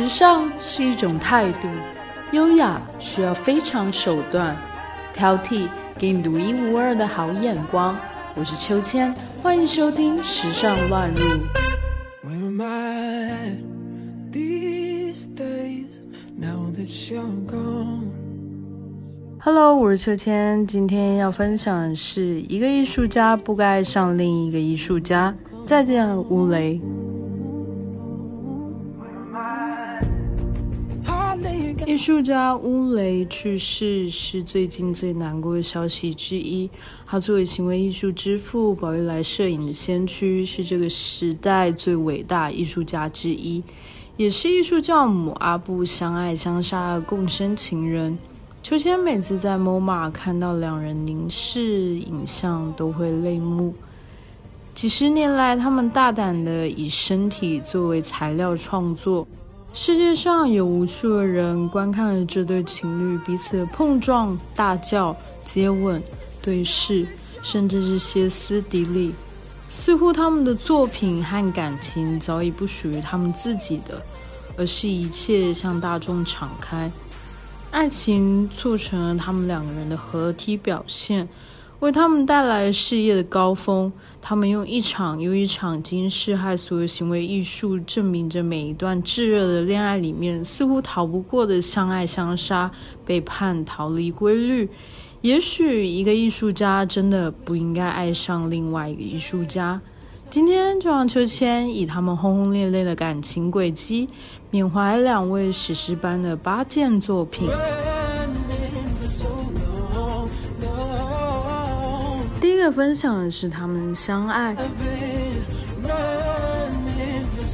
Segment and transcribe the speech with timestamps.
[0.00, 1.66] 时尚是一种态度，
[2.30, 4.56] 优雅需要非常手段，
[5.12, 5.66] 挑剔
[5.98, 7.96] 给你独一无二的好眼光。
[8.36, 11.24] 我是秋千，欢迎收听《时尚乱入》。
[19.40, 25.34] Hello，我是秋千，今天要分享的是一个艺术家不该爱上另一个艺术家。
[25.66, 26.80] 再见，吴雷。
[31.98, 36.70] 艺术家乌雷去世是最近最难过的消息之一。
[37.04, 43.60] 他作为行为艺术之父、宝玉来摄影的先驱，是这个时代最伟大艺术家之一，
[44.16, 48.16] 也是艺术教母阿布相爱相杀的共生情人。
[48.62, 53.74] 秋千每次在 MoMA 看到两人凝视影像，都会泪目。
[54.72, 59.26] 几十年来，他们大胆的以身体作为材料创作。
[59.80, 66.02] 世界上有无数的人观看了这对情侣彼此的碰撞、大叫、接吻、
[66.42, 67.06] 对视，
[67.44, 69.14] 甚至是歇斯底里。
[69.70, 74.02] 似乎他们的作品和感情早已不属于他们自己的，
[74.56, 76.90] 而是一切向大众敞开。
[77.70, 81.26] 爱情促成了他们两个人的合体表现。
[81.80, 92.68] 为他们带来事业的高峰，他们用一场又一场惊世骇俗的行为艺术，证明着每一段炙热的恋爱里面似乎逃不过的相爱相杀、
[93.06, 94.68] 背叛、逃离规律。
[95.20, 99.80] 也许一个艺术家真的不应该爱上另外一个艺术家。
[100.30, 104.08] 今天就让秋千以他们轰轰烈烈的感情轨迹，
[104.50, 107.48] 缅怀两位史诗般的八件作品。
[112.70, 114.56] 分享的是他们相爱。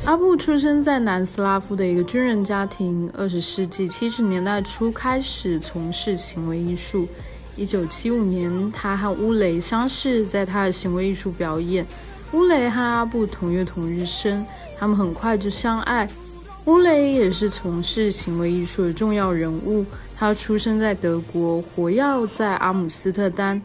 [0.06, 7.08] 阿布出生在南斯拉夫的一个军人家庭，二十世纪七十年代初开始从事行为艺术。
[7.56, 11.86] 一九七五年，他和乌雷相识在他的行为艺术表演。
[12.33, 14.44] 乌雷和阿布同月同日生，
[14.78, 16.06] 他们很快就相爱。
[16.66, 23.62] 乌雷也是从事行为艺术的重要人物，他出生在德国，活跃在阿姆斯特丹。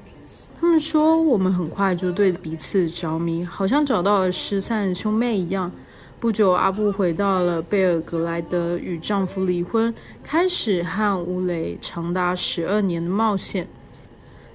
[0.60, 5.72] 他们说，我们很快就对彼此着迷，好像找到了失散的兄妹一样。
[6.20, 13.66] 不久，阿布回到了贝尔格莱德，与丈夫离婚，开始和乌雷长达十二年的冒险。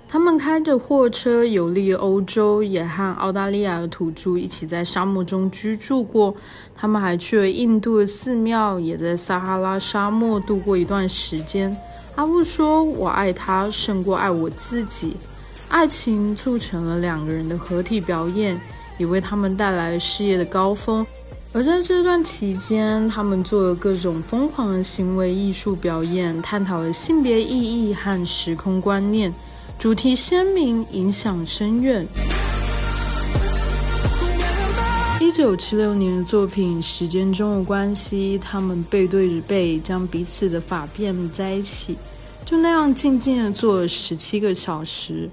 [0.07, 6.37] 他们开着货车游历欧洲，也和澳大利亚的土著一起在沙漠中居住过。
[6.75, 11.75] 他们还去了印度的寺庙，也在撒哈拉沙漠度过一段时间。
[12.15, 15.17] 阿布说：“我爱他胜过爱我自己。”
[15.69, 18.59] 爱情促成了两个人的合体表演，
[18.99, 21.05] 也为他们带来了事业的高峰。
[21.53, 29.33] 而在这段期间，他们做了各种疯狂的行为艺术表演，探讨了性别意义和时空观念，
[29.79, 32.07] 主题鲜明，影响深远。
[35.21, 41.97] 一九七六年的作品《时间中的关系》，他们背对着背，将彼此的发辫在一起，
[42.45, 45.31] 就那样静静的坐了十七个小时。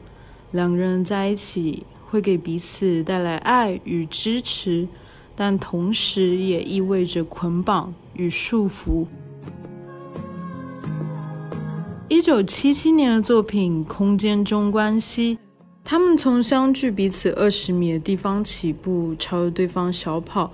[0.52, 4.86] 两个人在一起会给彼此带来爱与支持，
[5.34, 9.06] 但同时也意味着捆绑与束缚。
[12.10, 15.36] 一九七七年的作品《空间中关系》，
[15.86, 20.52] 他们从相距彼此二十米的地方起步，朝着对方小跑，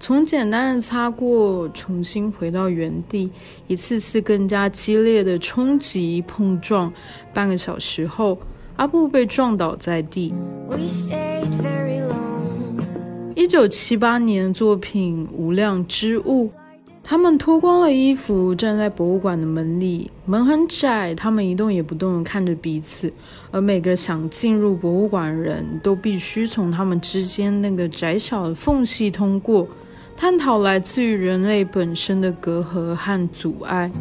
[0.00, 3.30] 从简单的擦过，重新回到原地，
[3.68, 6.92] 一次次更加激烈的冲击碰撞。
[7.32, 8.36] 半个小时后。
[8.80, 10.32] 阿布被撞倒在地。
[13.34, 16.46] 一九七八年的作品《无量之物》，
[17.02, 23.12] 他们脱光了衣服站在博物馆的门里，门很窄，他们一动也不动地看着彼此，
[23.50, 29.68] 而每个想进入博物馆的人都必须从他们之间那个窄小的缝隙通过，
[30.16, 33.92] 探讨来自于人类本身的隔阂和阻碍。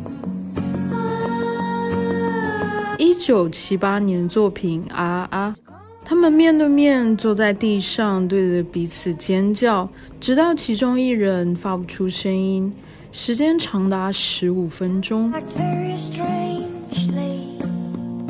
[2.99, 5.55] 一九七八年作品啊啊，
[6.03, 12.69] 他们面对面坐在地上，对着彼此尖叫，直到其中一人发不出声音，
[13.13, 15.31] 时间长达十五分钟。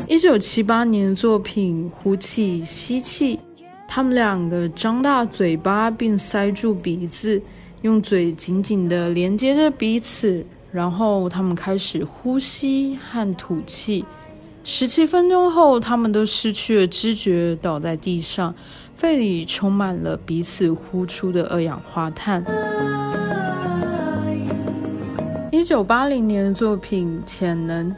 [0.08, 3.40] 一九七八年作品呼气吸气，
[3.88, 7.42] 他们两个张大嘴巴并塞住鼻子，
[7.82, 14.06] 用嘴紧紧地连接着彼此，然后他们开始呼吸和吐气。
[14.72, 18.54] 十七分钟后，他们都失去了知觉，倒在地上，
[18.96, 22.46] 肺里充满了彼此呼出的二氧化碳。
[25.52, 27.92] 一九八零年的作品《潜能》。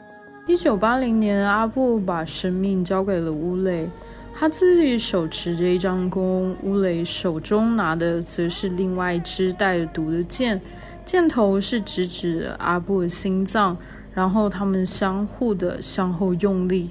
[0.47, 3.85] 一九八零年，阿布把生命交给了乌雷，
[4.33, 10.59] 他自己手持着一张弓，乌雷手中拿的则是另外一支带毒的箭，
[11.03, 13.77] 箭头是直指阿布的心脏，
[14.13, 16.89] 然后他们相互的向后用力，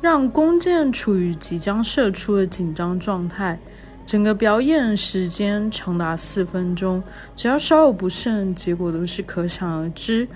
[0.00, 3.58] 让弓箭处于即将射出的紧张状态。
[4.06, 7.02] 整个表演时间长达四分钟，
[7.34, 10.26] 只要稍有不慎，结果都是可想而知。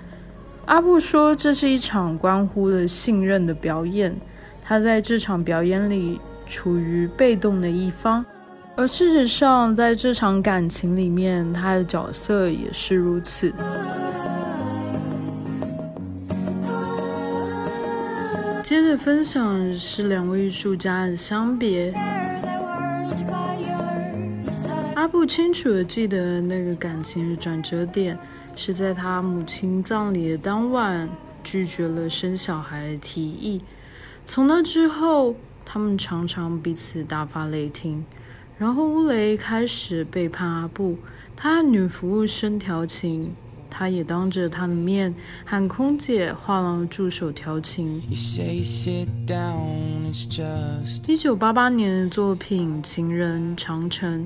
[0.65, 4.13] 阿布说：“这是一场关乎的信任的表演。
[4.61, 8.25] 他在这场表演里处于被动的一方，
[8.75, 13.53] 而事实上，在这场感情里面，他的角色也是如此。”
[18.71, 21.91] 接着分享是两位艺术家的相别。
[24.95, 28.17] 阿布清楚的记得那个感情的转折点。
[28.55, 31.09] 是在他母亲葬礼的当晚
[31.43, 33.61] 拒绝了生小孩的提议。
[34.25, 35.35] 从那之后，
[35.65, 38.01] 他们常常彼此大发雷霆。
[38.57, 40.97] 然后乌雷开始背叛阿布，
[41.35, 43.35] 他女服务生调情，
[43.71, 45.11] 他也当着他的面
[45.45, 47.99] 和空姐、画廊助手调情。
[51.07, 54.21] 一九八八年的作品《情人长城》。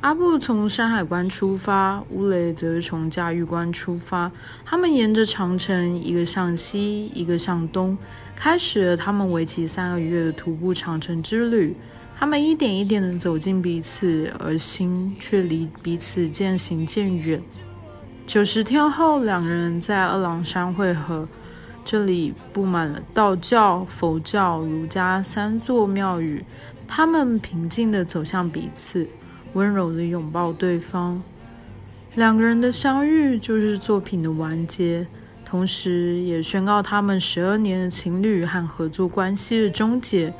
[0.00, 4.30] 阿布从山海关出发，乌雷则从驾驭关出发。
[4.62, 7.96] 他们沿着长城，一个向西，一个向东，
[8.36, 11.74] 开始了他们为期三个月的徒步长城之旅。
[12.16, 17.40] 他们一点一点地走近彼此，而心却离彼此渐行渐远。
[18.26, 21.28] 九十天后，两人在二郎山会合，
[21.84, 26.42] 这里布满了道教、佛教、儒家三座庙宇。
[26.88, 29.06] 他们平静地走向彼此。
[29.52, 31.22] 温柔的拥抱对方，
[32.16, 35.06] 两个人的相遇就是作品的完结，
[35.44, 40.34] 同时也宣告他们十二年的情侣和合作关系的终结。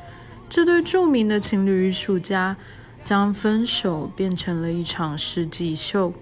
[0.49, 2.57] 这对著名的情侣艺术家
[3.05, 6.13] 将分手变成了一场世纪秀。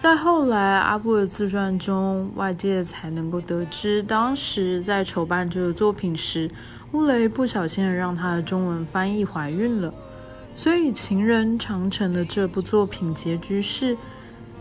[0.00, 6.50] 在后来阿布的自传中，外界才能够得知，当时在筹办这个作品时，
[6.92, 9.92] 乌雷不小心让他的中文翻译怀孕了。
[10.54, 13.94] 所以，《情人长城》的这部作品结局是，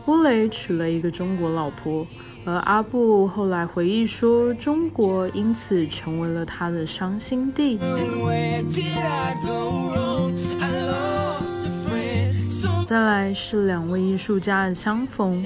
[0.07, 2.06] 乌雷娶了一个中国老婆，
[2.44, 7.80] 而阿布后来回忆说，中国因此成为了他的伤心地。
[12.89, 15.44] 再来是两位艺术家的相逢。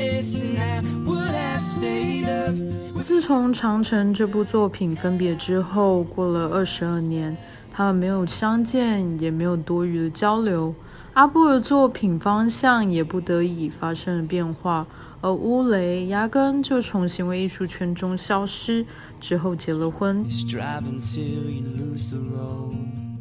[3.02, 7.36] 自从《长城》这部作品分别之后，过了二十二年。
[7.70, 10.74] 他们没有相见，也没有多余的交流。
[11.16, 14.88] 阿布的作品方向也不得已发生了变化，
[15.20, 18.86] 而乌雷压根就从行为艺术圈中消失，
[19.20, 20.26] 之后结了婚。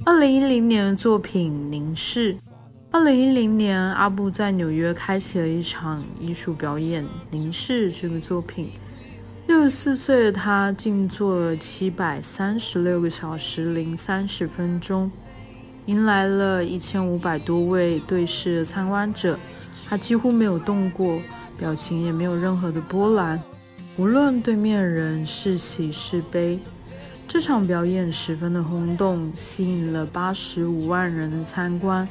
[0.06, 2.34] 二零一零年的作品《凝视》。
[2.93, 8.71] 二零一零年，阿布在纽约开启了一场艺术表演，《凝视》这个作品。
[9.47, 15.11] 六十四岁的他静坐了七百三十六个小时零三十分钟，
[15.87, 19.39] 迎来了一千五百多位对视的参观者。
[19.89, 21.19] 他几乎没有动过，
[21.56, 23.43] 表情也没有任何的波澜，
[23.96, 26.61] 无论对面人是喜是悲。
[27.27, 32.06] 这场表演十分的轰动，吸引了八十五万人的参观，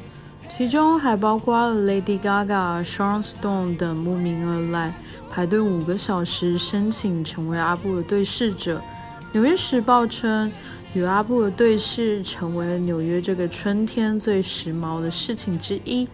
[0.58, 4.94] 其中还包括了 Lady Gaga、Sharon Stone 等慕名而来。
[5.32, 8.78] 排队五个小时申请成为阿布的对视者，
[9.32, 10.52] 《纽约时报》称，
[10.94, 16.06] 与阿布的对视成为了纽约这个春天最时髦的事情之一。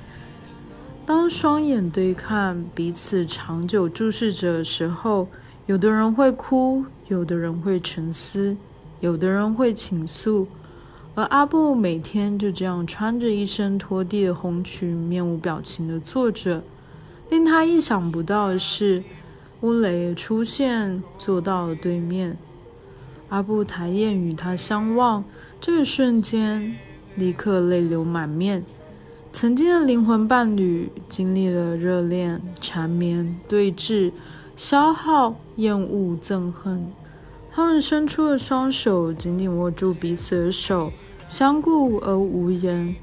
[1.03, 5.27] 当双眼对看，彼此长久注视着的时候，
[5.65, 8.55] 有的人会哭，有的人会沉思，
[8.99, 10.47] 有的人会倾诉，
[11.17, 16.61] 而阿布每天就这样穿着一身拖地的红裙，面无表情的坐着。
[17.31, 19.03] 令他意想不到的是，
[19.61, 22.37] 乌雷出现，坐到了对面。
[23.29, 25.23] 阿布抬眼与他相望，
[25.59, 26.75] 这个瞬间，
[27.15, 28.63] 立刻泪流满面。
[29.31, 34.11] 曾经的灵魂伴侣，经历了热恋、缠绵、对峙、
[34.55, 36.85] 消耗、厌恶、憎恨。
[37.51, 40.91] 他们伸出了双手，紧紧握住彼此的手，
[41.29, 42.95] 相顾而无言。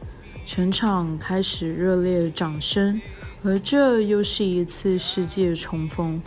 [0.47, 3.01] 全场开始热烈掌声。
[3.43, 6.21] 而这又是一次世界重逢，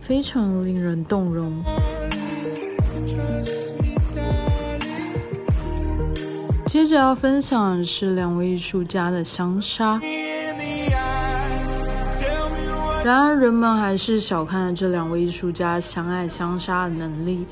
[0.00, 1.62] 非常令人动容。
[6.66, 9.98] 接着要分享的是两位艺术家的相杀。
[13.02, 17.46] 然而，人们还是小看了这两位艺术家相爱相杀的能力。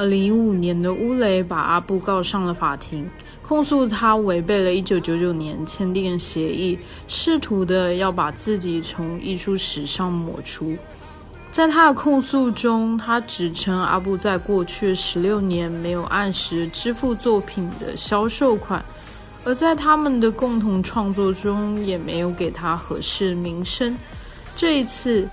[0.00, 3.06] 二零一五年的乌雷把阿布告上了法庭，
[3.42, 10.74] 控诉他违背了一九九九年签订的协议，试图的要把自己从艺术史上抹除。
[11.50, 18.82] 在他的控诉中，他指称阿布在过去十六年没有按时支付作品的销售款，
[19.44, 23.94] 而在他们的共同创作中也没有给他合适名声。
[24.56, 25.28] 这一次，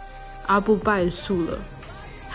[0.48, 1.58] 阿布败诉了。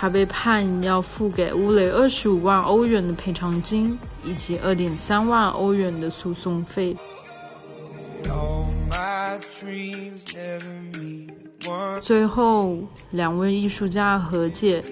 [0.02, 6.96] 他被判要付给乌雷二十五万欧元的赔偿金，以及二点三万欧元的诉讼费。
[12.00, 12.78] 最后，
[13.12, 14.82] 两位艺术家和解。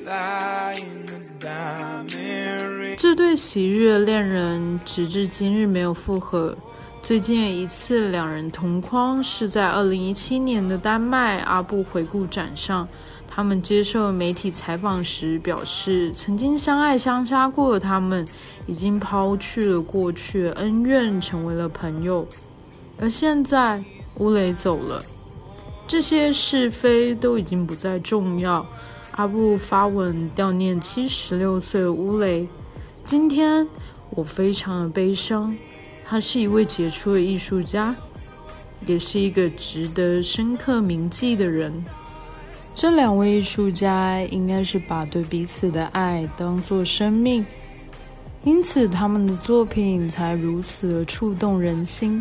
[2.96, 6.56] 这对昔日的恋人直至今日没有复合。
[7.02, 12.86] 最近一次两人同框是在二零一七年的丹麦阿布回顾展上。
[13.26, 18.26] 他们接受媒体采访时表示，曾经相爱相杀过的他们，
[18.66, 22.26] 已经抛去了过去恩怨，成为了朋友。
[22.98, 23.82] 而现在，
[24.18, 25.02] 乌雷走了，
[25.86, 28.66] 这些是非都已经不再重要。
[29.12, 32.46] 阿布发文悼念七十六岁的乌雷。
[33.04, 33.66] 今天
[34.10, 35.56] 我非常的悲伤，
[36.10, 37.94] 他是一位杰出的艺术家，
[38.84, 41.72] 也是一个值得深刻铭记的人。
[42.74, 47.46] 这两位艺术家应该是把对彼此的爱当做生命，
[48.42, 52.20] 因此他们的作品才如此的触动人心。